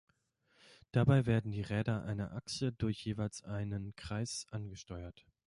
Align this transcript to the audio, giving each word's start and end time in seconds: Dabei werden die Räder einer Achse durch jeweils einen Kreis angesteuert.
Dabei 0.91 1.27
werden 1.27 1.51
die 1.51 1.61
Räder 1.61 2.01
einer 2.05 2.31
Achse 2.31 2.71
durch 2.71 3.05
jeweils 3.05 3.43
einen 3.43 3.95
Kreis 3.95 4.47
angesteuert. 4.49 5.27